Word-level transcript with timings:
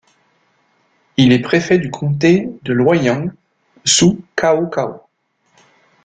Il 1.17 1.31
est 1.31 1.43
préfet 1.43 1.77
du 1.77 1.91
comté 1.91 2.49
de 2.63 2.73
Luoyang 2.73 3.31
sous 3.85 4.19
Cao 4.35 4.65
Cao. 4.65 5.03